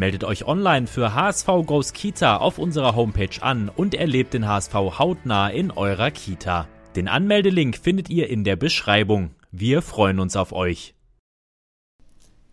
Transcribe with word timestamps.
Meldet 0.00 0.24
euch 0.24 0.46
online 0.46 0.86
für 0.86 1.14
HSV 1.14 1.46
Goes 1.66 1.92
Kita 1.92 2.38
auf 2.38 2.56
unserer 2.56 2.96
Homepage 2.96 3.42
an 3.42 3.68
und 3.68 3.94
erlebt 3.94 4.32
den 4.32 4.48
HSV 4.48 4.72
hautnah 4.72 5.50
in 5.50 5.70
eurer 5.70 6.10
Kita. 6.10 6.66
Den 6.96 7.06
Anmeldelink 7.06 7.76
findet 7.76 8.08
ihr 8.08 8.30
in 8.30 8.42
der 8.42 8.56
Beschreibung. 8.56 9.34
Wir 9.50 9.82
freuen 9.82 10.18
uns 10.18 10.36
auf 10.36 10.52
euch. 10.52 10.94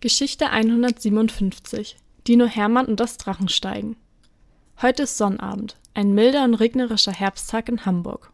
Geschichte 0.02 0.50
157 0.50 1.96
Dino 2.28 2.48
Hermann 2.48 2.88
und 2.88 3.00
das 3.00 3.16
Drachensteigen. 3.16 3.96
Heute 4.82 5.04
ist 5.04 5.18
Sonnabend, 5.18 5.78
ein 5.94 6.14
milder 6.14 6.44
und 6.44 6.56
regnerischer 6.56 7.14
Herbsttag 7.14 7.70
in 7.70 7.86
Hamburg. 7.86 8.34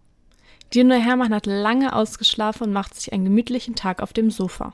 Dino 0.74 0.96
Hermann 0.96 1.36
hat 1.36 1.46
lange 1.46 1.96
ausgeschlafen 1.96 2.64
und 2.64 2.74
macht 2.74 2.96
sich 2.96 3.14
einen 3.14 3.26
gemütlichen 3.26 3.76
Tag 3.76 4.02
auf 4.02 4.12
dem 4.12 4.32
Sofa. 4.32 4.74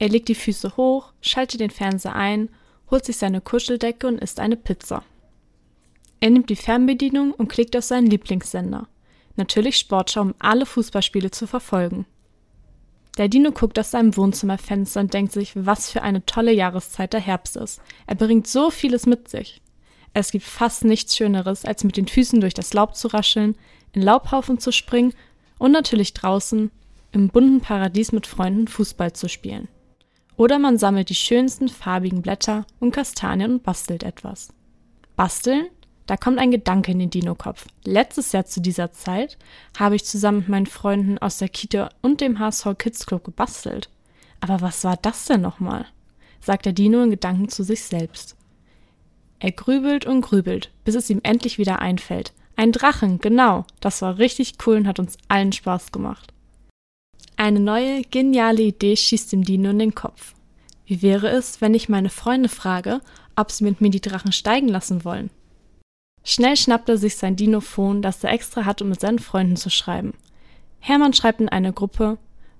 Er 0.00 0.08
legt 0.08 0.26
die 0.26 0.34
Füße 0.34 0.76
hoch, 0.76 1.12
schaltet 1.20 1.60
den 1.60 1.70
Fernseher 1.70 2.16
ein 2.16 2.48
holt 2.90 3.04
sich 3.04 3.16
seine 3.16 3.40
Kuscheldecke 3.40 4.06
und 4.06 4.20
isst 4.20 4.40
eine 4.40 4.56
Pizza. 4.56 5.02
Er 6.20 6.30
nimmt 6.30 6.50
die 6.50 6.56
Fernbedienung 6.56 7.32
und 7.32 7.48
klickt 7.48 7.76
auf 7.76 7.84
seinen 7.84 8.06
Lieblingssender. 8.06 8.88
Natürlich 9.36 9.76
Sportschau, 9.76 10.22
um 10.22 10.34
alle 10.38 10.66
Fußballspiele 10.66 11.30
zu 11.30 11.46
verfolgen. 11.46 12.06
Der 13.18 13.28
Dino 13.28 13.50
guckt 13.50 13.78
aus 13.78 13.90
seinem 13.90 14.16
Wohnzimmerfenster 14.16 15.00
und 15.00 15.14
denkt 15.14 15.32
sich, 15.32 15.52
was 15.54 15.90
für 15.90 16.02
eine 16.02 16.24
tolle 16.26 16.52
Jahreszeit 16.52 17.12
der 17.12 17.20
Herbst 17.20 17.56
ist. 17.56 17.80
Er 18.06 18.14
bringt 18.14 18.46
so 18.46 18.70
vieles 18.70 19.06
mit 19.06 19.28
sich. 19.28 19.62
Es 20.12 20.30
gibt 20.30 20.44
fast 20.44 20.84
nichts 20.84 21.16
Schöneres, 21.16 21.64
als 21.64 21.84
mit 21.84 21.96
den 21.96 22.08
Füßen 22.08 22.40
durch 22.40 22.54
das 22.54 22.72
Laub 22.72 22.94
zu 22.94 23.08
rascheln, 23.08 23.54
in 23.92 24.02
Laubhaufen 24.02 24.58
zu 24.58 24.72
springen 24.72 25.14
und 25.58 25.72
natürlich 25.72 26.14
draußen 26.14 26.70
im 27.12 27.28
bunten 27.28 27.60
Paradies 27.60 28.12
mit 28.12 28.26
Freunden 28.26 28.68
Fußball 28.68 29.12
zu 29.12 29.28
spielen. 29.28 29.68
Oder 30.36 30.58
man 30.58 30.78
sammelt 30.78 31.08
die 31.08 31.14
schönsten 31.14 31.68
farbigen 31.68 32.22
Blätter 32.22 32.66
und 32.78 32.92
Kastanien 32.92 33.52
und 33.52 33.62
bastelt 33.62 34.02
etwas. 34.02 34.52
Basteln? 35.16 35.66
Da 36.06 36.16
kommt 36.16 36.38
ein 36.38 36.52
Gedanke 36.52 36.92
in 36.92 37.00
den 37.00 37.10
Dino-Kopf. 37.10 37.66
Letztes 37.84 38.30
Jahr 38.30 38.44
zu 38.44 38.60
dieser 38.60 38.92
Zeit 38.92 39.38
habe 39.76 39.96
ich 39.96 40.04
zusammen 40.04 40.38
mit 40.38 40.48
meinen 40.48 40.66
Freunden 40.66 41.18
aus 41.18 41.38
der 41.38 41.48
Kita 41.48 41.88
und 42.00 42.20
dem 42.20 42.38
HSV 42.38 42.78
Kids 42.78 43.06
Club 43.06 43.24
gebastelt. 43.24 43.90
Aber 44.40 44.60
was 44.60 44.84
war 44.84 44.96
das 44.96 45.24
denn 45.24 45.40
nochmal? 45.40 45.86
sagt 46.40 46.64
der 46.66 46.72
Dino 46.72 47.02
in 47.02 47.10
Gedanken 47.10 47.48
zu 47.48 47.64
sich 47.64 47.82
selbst. 47.82 48.36
Er 49.40 49.50
grübelt 49.50 50.06
und 50.06 50.20
grübelt, 50.20 50.70
bis 50.84 50.94
es 50.94 51.10
ihm 51.10 51.20
endlich 51.24 51.58
wieder 51.58 51.80
einfällt. 51.80 52.32
Ein 52.54 52.72
Drachen, 52.72 53.18
genau. 53.18 53.64
Das 53.80 54.00
war 54.00 54.18
richtig 54.18 54.54
cool 54.64 54.76
und 54.76 54.86
hat 54.86 55.00
uns 55.00 55.18
allen 55.28 55.52
Spaß 55.52 55.90
gemacht. 55.92 56.32
Eine 57.36 57.60
neue, 57.60 58.02
geniale 58.02 58.62
Idee 58.62 58.96
schießt 58.96 59.32
dem 59.32 59.44
Dino 59.44 59.70
in 59.70 59.78
den 59.78 59.94
Kopf. 59.94 60.34
Wie 60.86 61.02
wäre 61.02 61.28
es, 61.28 61.60
wenn 61.60 61.74
ich 61.74 61.90
meine 61.90 62.08
Freunde 62.08 62.48
frage, 62.48 63.02
ob 63.36 63.50
sie 63.50 63.64
mit 63.64 63.82
mir 63.82 63.90
die 63.90 64.00
Drachen 64.00 64.32
steigen 64.32 64.68
lassen 64.68 65.04
wollen? 65.04 65.28
Schnell 66.24 66.56
schnappt 66.56 66.88
er 66.88 66.96
sich 66.96 67.16
sein 67.16 67.36
Dinophon, 67.36 68.00
das 68.00 68.24
er 68.24 68.32
extra 68.32 68.64
hat, 68.64 68.80
um 68.80 68.88
mit 68.88 69.00
seinen 69.00 69.18
Freunden 69.18 69.56
zu 69.56 69.68
schreiben. 69.68 70.14
Hermann 70.80 71.12
schreibt 71.12 71.40
in 71.40 71.48
eine 71.48 71.72
Gruppe 71.72 72.18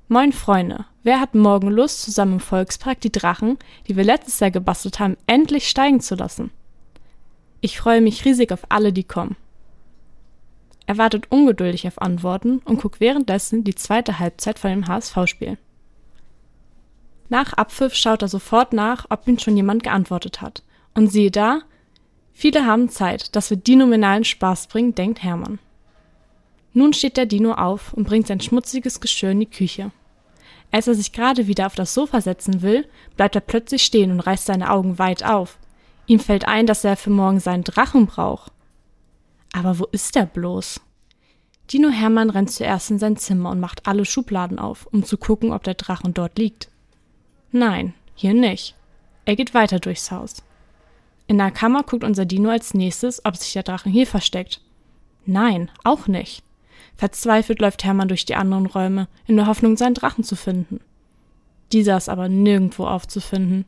Moin 0.09 0.33
Freunde, 0.33 0.85
wer 1.03 1.21
hat 1.21 1.35
morgen 1.35 1.69
Lust, 1.69 2.03
zusammen 2.03 2.35
im 2.35 2.41
Volkspark 2.41 3.01
die 3.01 3.11
Drachen, 3.11 3.59
die 3.89 3.97
wir 3.97 4.05
letztes 4.05 4.39
Jahr 4.39 4.53
gebastelt 4.53 5.01
haben, 5.01 5.17
endlich 5.27 5.69
steigen 5.69 6.01
zu 6.01 6.15
lassen? 6.15 6.51
Ich 7.61 7.81
freue 7.81 8.01
mich 8.01 8.25
riesig 8.25 8.53
auf 8.53 8.67
alle, 8.69 8.93
die 8.93 9.05
kommen. 9.05 9.37
Er 10.87 10.99
wartet 10.99 11.31
ungeduldig 11.31 11.87
auf 11.89 12.01
Antworten 12.01 12.59
und 12.65 12.81
guckt 12.81 13.01
währenddessen 13.01 13.65
die 13.65 13.75
zweite 13.75 14.19
Halbzeit 14.19 14.59
von 14.59 14.71
dem 14.71 14.87
HSV-Spiel. 14.87 15.59
Nach 17.29 17.53
Abpfiff 17.55 17.95
schaut 17.95 18.23
er 18.23 18.29
sofort 18.29 18.73
nach, 18.73 19.07
ob 19.11 19.27
ihm 19.27 19.39
schon 19.39 19.57
jemand 19.57 19.83
geantwortet 19.83 20.41
hat. 20.41 20.63
Und 20.95 21.09
siehe 21.09 21.33
da, 21.33 21.61
viele 22.33 22.67
haben 22.67 22.89
Zeit, 22.89 23.35
das 23.35 23.51
wird 23.51 23.67
dinominalen 23.67 24.25
Spaß 24.25 24.69
bringen, 24.69 24.95
denkt 24.95 25.23
Hermann. 25.23 25.59
Nun 26.73 26.93
steht 26.93 27.17
der 27.17 27.27
Dino 27.27 27.53
auf 27.53 27.93
und 27.95 28.07
bringt 28.07 28.29
sein 28.29 28.41
schmutziges 28.41 29.01
Geschirr 29.01 29.31
in 29.31 29.41
die 29.41 29.47
Küche. 29.51 29.91
Als 30.71 30.87
er 30.87 30.95
sich 30.95 31.13
gerade 31.13 31.47
wieder 31.47 31.67
auf 31.67 31.75
das 31.75 31.95
Sofa 31.95 32.21
setzen 32.21 32.63
will, 32.63 32.87
bleibt 33.17 33.35
er 33.35 33.41
plötzlich 33.41 33.83
stehen 33.83 34.11
und 34.11 34.21
reißt 34.21 34.47
seine 34.47 34.71
Augen 34.71 34.99
weit 34.99 35.25
auf. 35.25 35.59
Ihm 36.07 36.21
fällt 36.21 36.47
ein, 36.47 36.67
dass 36.67 36.85
er 36.85 36.97
für 36.97 37.11
morgen 37.11 37.41
seinen 37.41 37.65
Drachen 37.65 38.07
braucht. 38.07 38.53
Aber 39.53 39.79
wo 39.79 39.85
ist 39.93 40.17
er 40.17 40.27
bloß? 40.27 40.81
Dino 41.73 41.89
Hermann 41.89 42.31
rennt 42.31 42.51
zuerst 42.51 42.91
in 42.91 42.99
sein 42.99 43.17
Zimmer 43.17 43.51
und 43.51 43.61
macht 43.61 43.87
alle 43.87 44.05
Schubladen 44.05 44.59
auf, 44.59 44.87
um 44.93 45.05
zu 45.05 45.19
gucken, 45.19 45.53
ob 45.53 45.65
der 45.65 45.75
Drachen 45.75 46.15
dort 46.15 46.39
liegt. 46.39 46.69
Nein, 47.51 47.95
hier 48.15 48.35
nicht. 48.35 48.77
Er 49.25 49.35
geht 49.35 49.55
weiter 49.55 49.81
durchs 49.81 50.11
Haus. 50.13 50.45
In 51.27 51.39
der 51.39 51.51
Kammer 51.51 51.83
guckt 51.83 52.05
unser 52.05 52.25
Dino 52.25 52.51
als 52.51 52.75
nächstes, 52.75 53.25
ob 53.25 53.37
sich 53.37 53.53
der 53.53 53.65
Drachen 53.65 53.91
hier 53.91 54.07
versteckt. 54.07 54.61
Nein, 55.25 55.71
auch 55.83 56.07
nicht. 56.07 56.45
Verzweifelt 56.97 57.61
läuft 57.61 57.85
Hermann 57.85 58.09
durch 58.09 58.25
die 58.25 58.37
anderen 58.37 58.67
Räume, 58.67 59.09
in 59.27 59.37
der 59.37 59.47
Hoffnung, 59.47 59.77
seinen 59.77 59.95
Drachen 59.95 60.23
zu 60.23 60.37
finden. 60.37 60.81
Dieser 61.73 61.97
ist 61.97 62.09
aber 62.09 62.29
nirgendwo 62.29 62.87
aufzufinden. 62.87 63.65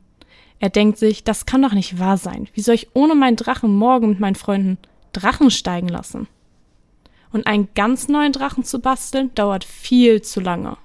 Er 0.59 0.69
denkt 0.69 0.97
sich, 0.97 1.23
das 1.23 1.45
kann 1.45 1.61
doch 1.61 1.73
nicht 1.73 1.99
wahr 1.99 2.17
sein. 2.17 2.47
Wie 2.53 2.61
soll 2.61 2.75
ich 2.75 2.95
ohne 2.95 3.15
meinen 3.15 3.35
Drachen 3.35 3.75
morgen 3.75 4.09
mit 4.09 4.19
meinen 4.19 4.35
Freunden 4.35 4.77
Drachen 5.13 5.51
steigen 5.51 5.89
lassen. 5.89 6.27
Und 7.31 7.45
einen 7.45 7.69
ganz 7.75 8.07
neuen 8.07 8.33
Drachen 8.33 8.63
zu 8.63 8.79
basteln, 8.79 9.31
dauert 9.35 9.63
viel 9.63 10.21
zu 10.21 10.39
lange. 10.39 10.77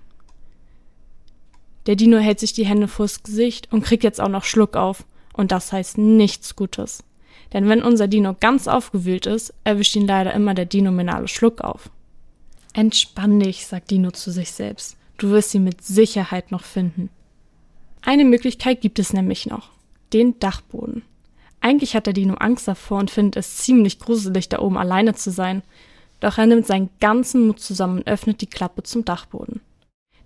Der 1.86 1.96
Dino 1.96 2.18
hält 2.18 2.40
sich 2.40 2.52
die 2.52 2.66
Hände 2.66 2.88
vors 2.88 3.22
Gesicht 3.22 3.72
und 3.72 3.82
kriegt 3.82 4.04
jetzt 4.04 4.20
auch 4.20 4.28
noch 4.28 4.44
Schluck 4.44 4.76
auf. 4.76 5.04
Und 5.32 5.52
das 5.52 5.72
heißt 5.72 5.98
nichts 5.98 6.56
Gutes. 6.56 7.02
Denn 7.52 7.68
wenn 7.68 7.82
unser 7.82 8.08
Dino 8.08 8.34
ganz 8.38 8.68
aufgewühlt 8.68 9.26
ist, 9.26 9.54
erwischt 9.64 9.96
ihn 9.96 10.06
leider 10.06 10.32
immer 10.32 10.54
der 10.54 10.66
dinominale 10.66 11.28
Schluck 11.28 11.60
auf. 11.60 11.90
Entspann 12.72 13.38
dich, 13.40 13.66
sagt 13.66 13.90
Dino 13.90 14.10
zu 14.10 14.30
sich 14.30 14.50
selbst. 14.50 14.96
Du 15.18 15.30
wirst 15.30 15.54
ihn 15.54 15.64
mit 15.64 15.82
Sicherheit 15.82 16.50
noch 16.50 16.64
finden. 16.64 17.10
Eine 18.02 18.24
Möglichkeit 18.24 18.80
gibt 18.80 18.98
es 18.98 19.12
nämlich 19.12 19.46
noch. 19.46 19.70
Den 20.12 20.38
Dachboden. 20.40 21.02
Eigentlich 21.64 21.97
hat 21.97 22.04
der 22.04 22.12
Dino 22.12 22.34
Angst 22.34 22.69
davor 22.69 22.98
und 22.98 23.10
findet 23.10 23.36
es 23.36 23.56
ziemlich 23.56 23.98
gruselig, 23.98 24.50
da 24.50 24.58
oben 24.58 24.76
alleine 24.76 25.14
zu 25.14 25.30
sein. 25.30 25.62
Doch 26.20 26.36
er 26.36 26.44
nimmt 26.44 26.66
seinen 26.66 26.91
ganzen 27.00 27.47
Mut 27.47 27.58
zusammen 27.58 28.00
und 28.00 28.06
öffnet 28.06 28.42
die 28.42 28.47
Klappe 28.47 28.82
zum 28.82 29.06
Dachboden. 29.06 29.62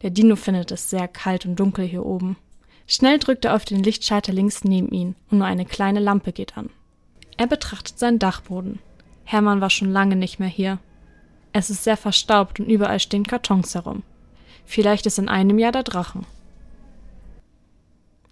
Der 0.03 0.11
Dino 0.11 0.35
findet 0.35 0.73
es 0.73 0.91
sehr 0.91 1.07
kalt 1.07 1.47
und 1.47 1.55
dunkel 1.55 1.87
hier 1.87 2.05
oben. 2.05 2.37
Schnell 2.89 3.21
drückt 3.21 3.45
er 3.45 3.55
auf 3.55 3.65
den 3.65 3.85
Lichtschalter 3.85 4.33
links 4.33 4.65
neben 4.65 4.89
ihn 4.89 5.15
und 5.31 5.39
nur 5.39 5.47
eine 5.47 5.65
kleine 5.65 6.01
Lampe 6.01 6.33
geht 6.33 6.59
an. 6.59 6.71
Er 7.37 7.47
betrachtet 7.47 8.01
seinen 8.01 8.19
Dachboden. 8.19 8.81
Hermann 9.23 9.61
war 9.61 9.71
schon 9.71 9.93
lange 9.93 10.17
nicht 10.17 10.41
mehr 10.41 10.49
hier. 10.49 10.81
Es 11.53 11.71
ist 11.71 11.85
sehr 11.85 11.97
verstaubt 11.97 12.59
und 12.59 12.67
überall 12.67 12.99
stehen 12.99 13.25
Kartons 13.25 13.77
herum. 13.77 14.03
Vielleicht 14.67 15.07
ist 15.07 15.21
in 15.21 15.29
einem 15.29 15.61
Jahr 15.61 15.71
der 15.71 15.85
Drachen. 15.85 16.27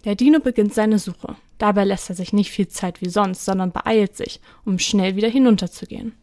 Der 0.07 0.15
Dino 0.15 0.39
beginnt 0.39 0.73
seine 0.73 0.99
Suche. 0.99 1.35
Dabei 1.57 1.83
lässt 1.83 2.09
er 2.09 2.15
sich 2.15 2.31
nicht 2.31 2.49
viel 2.49 2.69
Zeit 2.69 3.01
wie 3.01 3.09
sonst, 3.09 3.43
sondern 3.43 3.73
beeilt 3.73 4.15
sich, 4.15 4.39
um 4.63 4.79
schnell 4.79 5.17
wieder 5.17 5.27
hinunterzugehen. 5.27 6.13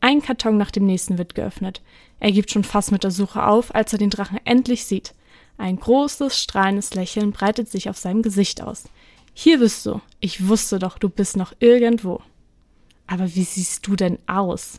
Ein 0.00 0.20
Karton 0.20 0.58
nach 0.58 0.70
dem 0.70 0.84
nächsten 0.84 1.16
wird 1.16 1.34
geöffnet. 1.34 1.80
Er 2.18 2.30
gibt 2.30 2.50
schon 2.50 2.62
fast 2.62 2.92
mit 2.92 3.02
der 3.02 3.10
Suche 3.10 3.46
auf, 3.46 3.74
als 3.74 3.94
er 3.94 3.98
den 3.98 4.10
Drachen 4.10 4.38
endlich 4.44 4.84
sieht. 4.84 5.14
Ein 5.56 5.76
großes, 5.80 6.42
strahlendes 6.42 6.92
Lächeln 6.92 7.32
breitet 7.32 7.70
sich 7.70 7.88
auf 7.88 7.96
seinem 7.96 8.20
Gesicht 8.20 8.60
aus. 8.60 8.84
Hier 9.32 9.60
bist 9.60 9.86
du. 9.86 10.02
Ich 10.20 10.46
wusste 10.46 10.78
doch, 10.78 10.98
du 10.98 11.08
bist 11.08 11.38
noch 11.38 11.54
irgendwo. 11.58 12.20
Aber 13.06 13.34
wie 13.34 13.44
siehst 13.44 13.86
du 13.86 13.96
denn 13.96 14.18
aus? 14.26 14.78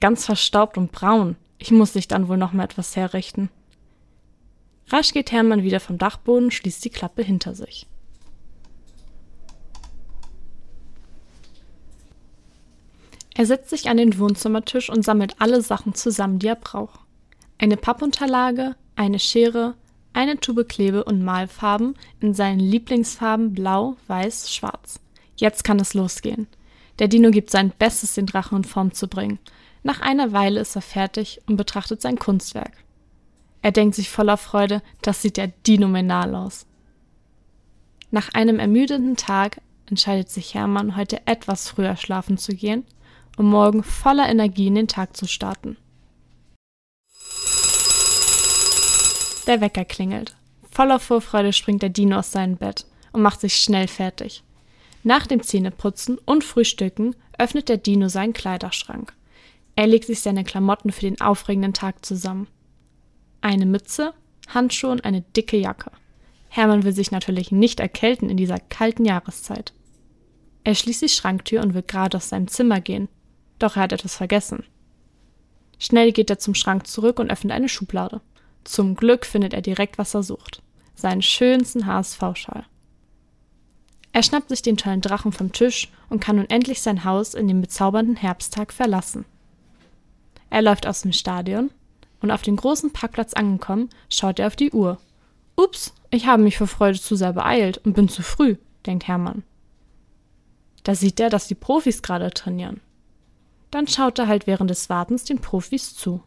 Ganz 0.00 0.24
verstaubt 0.24 0.78
und 0.78 0.92
braun. 0.92 1.34
Ich 1.58 1.72
muss 1.72 1.94
dich 1.94 2.06
dann 2.06 2.28
wohl 2.28 2.36
noch 2.36 2.52
mal 2.52 2.62
etwas 2.62 2.94
herrichten. 2.94 3.50
Rasch 4.88 5.12
geht 5.12 5.32
Hermann 5.32 5.62
wieder 5.62 5.80
vom 5.80 5.98
Dachboden, 5.98 6.50
schließt 6.50 6.84
die 6.84 6.90
Klappe 6.90 7.22
hinter 7.22 7.54
sich. 7.54 7.86
Er 13.34 13.44
setzt 13.44 13.68
sich 13.68 13.90
an 13.90 13.98
den 13.98 14.18
Wohnzimmertisch 14.18 14.88
und 14.88 15.04
sammelt 15.04 15.34
alle 15.40 15.60
Sachen 15.60 15.94
zusammen, 15.94 16.38
die 16.38 16.46
er 16.46 16.56
braucht. 16.56 17.00
Eine 17.58 17.76
Pappunterlage, 17.76 18.76
eine 18.94 19.18
Schere, 19.18 19.74
eine 20.14 20.40
Tube 20.40 20.66
Klebe 20.66 21.04
und 21.04 21.22
Malfarben 21.22 21.96
in 22.20 22.32
seinen 22.32 22.60
Lieblingsfarben 22.60 23.52
Blau, 23.52 23.96
Weiß, 24.06 24.54
Schwarz. 24.54 25.00
Jetzt 25.36 25.64
kann 25.64 25.78
es 25.78 25.92
losgehen. 25.92 26.46
Der 26.98 27.08
Dino 27.08 27.30
gibt 27.30 27.50
sein 27.50 27.72
Bestes, 27.78 28.14
den 28.14 28.24
Drachen 28.24 28.58
in 28.58 28.64
Form 28.64 28.94
zu 28.94 29.06
bringen. 29.06 29.38
Nach 29.82 30.00
einer 30.00 30.32
Weile 30.32 30.60
ist 30.60 30.74
er 30.74 30.82
fertig 30.82 31.42
und 31.46 31.56
betrachtet 31.56 32.00
sein 32.00 32.18
Kunstwerk. 32.18 32.72
Er 33.66 33.72
denkt 33.72 33.96
sich 33.96 34.10
voller 34.10 34.36
Freude, 34.36 34.80
das 35.02 35.22
sieht 35.22 35.38
ja 35.38 35.48
dinominal 35.66 36.36
aus. 36.36 36.66
Nach 38.12 38.32
einem 38.32 38.60
ermüdenden 38.60 39.16
Tag 39.16 39.60
entscheidet 39.86 40.30
sich 40.30 40.54
Hermann, 40.54 40.94
heute 40.94 41.26
etwas 41.26 41.68
früher 41.68 41.96
schlafen 41.96 42.38
zu 42.38 42.54
gehen, 42.54 42.84
um 43.36 43.50
morgen 43.50 43.82
voller 43.82 44.28
Energie 44.28 44.68
in 44.68 44.76
den 44.76 44.86
Tag 44.86 45.16
zu 45.16 45.26
starten. 45.26 45.76
Der 49.48 49.60
Wecker 49.60 49.84
klingelt. 49.84 50.36
Voller 50.70 51.00
Vorfreude 51.00 51.52
springt 51.52 51.82
der 51.82 51.88
Dino 51.88 52.18
aus 52.18 52.30
seinem 52.30 52.58
Bett 52.58 52.86
und 53.10 53.22
macht 53.22 53.40
sich 53.40 53.56
schnell 53.56 53.88
fertig. 53.88 54.44
Nach 55.02 55.26
dem 55.26 55.42
Zähneputzen 55.42 56.18
und 56.24 56.44
Frühstücken 56.44 57.16
öffnet 57.36 57.68
der 57.68 57.78
Dino 57.78 58.06
seinen 58.06 58.32
Kleiderschrank. 58.32 59.12
Er 59.74 59.88
legt 59.88 60.04
sich 60.04 60.20
seine 60.20 60.44
Klamotten 60.44 60.92
für 60.92 61.00
den 61.00 61.20
aufregenden 61.20 61.72
Tag 61.72 62.06
zusammen. 62.06 62.46
Eine 63.46 63.64
Mütze, 63.64 64.12
Handschuhe 64.48 64.90
und 64.90 65.04
eine 65.04 65.20
dicke 65.20 65.56
Jacke. 65.56 65.92
Hermann 66.48 66.82
will 66.82 66.92
sich 66.92 67.12
natürlich 67.12 67.52
nicht 67.52 67.78
erkälten 67.78 68.28
in 68.28 68.36
dieser 68.36 68.58
kalten 68.58 69.04
Jahreszeit. 69.04 69.72
Er 70.64 70.74
schließt 70.74 71.02
die 71.02 71.08
Schranktür 71.08 71.62
und 71.62 71.72
will 71.72 71.84
gerade 71.86 72.16
aus 72.16 72.30
seinem 72.30 72.48
Zimmer 72.48 72.80
gehen. 72.80 73.08
Doch 73.60 73.76
er 73.76 73.82
hat 73.82 73.92
etwas 73.92 74.16
vergessen. 74.16 74.64
Schnell 75.78 76.10
geht 76.10 76.28
er 76.28 76.40
zum 76.40 76.56
Schrank 76.56 76.88
zurück 76.88 77.20
und 77.20 77.30
öffnet 77.30 77.52
eine 77.52 77.68
Schublade. 77.68 78.20
Zum 78.64 78.96
Glück 78.96 79.24
findet 79.24 79.54
er 79.54 79.62
direkt, 79.62 79.96
was 79.96 80.12
er 80.14 80.24
sucht. 80.24 80.60
Seinen 80.96 81.22
schönsten 81.22 81.86
HSV-Schal. 81.86 82.66
Er 84.10 84.22
schnappt 84.24 84.48
sich 84.48 84.62
den 84.62 84.76
tollen 84.76 85.02
Drachen 85.02 85.30
vom 85.30 85.52
Tisch 85.52 85.92
und 86.08 86.18
kann 86.18 86.34
nun 86.34 86.50
endlich 86.50 86.82
sein 86.82 87.04
Haus 87.04 87.34
in 87.34 87.46
dem 87.46 87.60
bezaubernden 87.60 88.16
Herbsttag 88.16 88.72
verlassen. 88.72 89.24
Er 90.50 90.62
läuft 90.62 90.84
aus 90.88 91.02
dem 91.02 91.12
Stadion 91.12 91.70
und 92.26 92.32
auf 92.32 92.42
dem 92.42 92.56
großen 92.56 92.92
Parkplatz 92.92 93.34
angekommen, 93.34 93.88
schaut 94.08 94.40
er 94.40 94.48
auf 94.48 94.56
die 94.56 94.72
Uhr. 94.72 94.98
Ups, 95.54 95.94
ich 96.10 96.26
habe 96.26 96.42
mich 96.42 96.58
vor 96.58 96.66
Freude 96.66 97.00
zu 97.00 97.14
sehr 97.14 97.32
beeilt 97.32 97.78
und 97.78 97.94
bin 97.94 98.08
zu 98.08 98.22
früh, 98.22 98.56
denkt 98.84 99.06
Hermann. 99.06 99.44
Da 100.82 100.96
sieht 100.96 101.20
er, 101.20 101.30
dass 101.30 101.46
die 101.46 101.54
Profis 101.54 102.02
gerade 102.02 102.30
trainieren. 102.30 102.80
Dann 103.70 103.86
schaut 103.86 104.18
er 104.18 104.26
halt 104.26 104.48
während 104.48 104.70
des 104.70 104.90
Wartens 104.90 105.22
den 105.22 105.40
Profis 105.40 105.94
zu. 105.94 106.20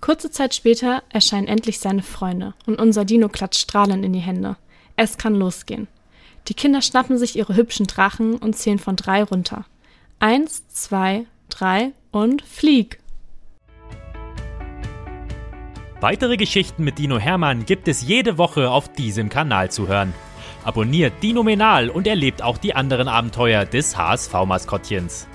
Kurze 0.00 0.30
Zeit 0.30 0.54
später 0.54 1.02
erscheinen 1.10 1.46
endlich 1.46 1.78
seine 1.78 2.02
Freunde 2.02 2.54
und 2.64 2.80
unser 2.80 3.04
Dino 3.04 3.28
klatscht 3.28 3.60
strahlend 3.60 4.02
in 4.04 4.14
die 4.14 4.20
Hände. 4.20 4.56
Es 4.96 5.18
kann 5.18 5.34
losgehen. 5.34 5.88
Die 6.48 6.54
Kinder 6.54 6.80
schnappen 6.80 7.18
sich 7.18 7.36
ihre 7.36 7.54
hübschen 7.54 7.86
Drachen 7.86 8.36
und 8.36 8.56
zählen 8.56 8.78
von 8.78 8.96
drei 8.96 9.22
runter. 9.22 9.66
Eins, 10.20 10.66
zwei, 10.68 11.26
drei 11.50 11.92
und 12.12 12.40
flieg! 12.42 12.98
Weitere 16.00 16.36
Geschichten 16.36 16.84
mit 16.84 16.98
Dino 16.98 17.18
Hermann 17.18 17.64
gibt 17.64 17.88
es 17.88 18.02
jede 18.02 18.36
Woche 18.36 18.70
auf 18.70 18.92
diesem 18.92 19.28
Kanal 19.28 19.70
zu 19.70 19.88
hören. 19.88 20.12
Abonniert 20.64 21.22
Dino 21.22 21.42
Menal 21.42 21.88
und 21.88 22.06
erlebt 22.06 22.42
auch 22.42 22.58
die 22.58 22.74
anderen 22.74 23.08
Abenteuer 23.08 23.64
des 23.64 23.96
HSV-Maskottchens. 23.96 25.28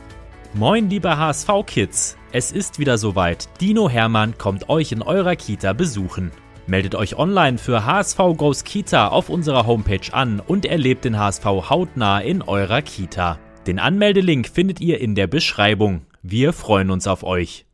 Moin, 0.54 0.90
liebe 0.90 1.18
HSV-Kids! 1.18 2.18
Es 2.32 2.52
ist 2.52 2.78
wieder 2.78 2.98
soweit. 2.98 3.50
Dino 3.62 3.90
Hermann 3.90 4.38
kommt 4.38 4.70
euch 4.70 4.92
in 4.92 5.02
eurer 5.02 5.36
Kita 5.36 5.74
besuchen. 5.74 6.32
Meldet 6.68 6.94
euch 6.94 7.18
online 7.18 7.58
für 7.58 7.86
HSV 7.86 8.18
Goes 8.38 8.64
Kita 8.64 9.08
auf 9.08 9.30
unserer 9.30 9.66
Homepage 9.66 10.12
an 10.14 10.40
und 10.40 10.66
erlebt 10.66 11.06
den 11.06 11.18
HSV 11.18 11.46
hautnah 11.46 12.20
in 12.20 12.42
eurer 12.44 12.82
Kita. 12.82 13.40
Den 13.66 13.80
Anmeldelink 13.80 14.48
findet 14.48 14.82
ihr 14.82 15.00
in 15.02 15.16
der 15.16 15.28
Beschreibung. 15.28 16.02
Wir 16.22 16.54
freuen 16.54 16.92
uns 16.92 17.08
auf 17.08 17.24
euch. 17.24 17.66